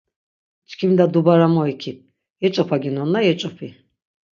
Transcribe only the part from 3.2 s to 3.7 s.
yeç̆opi.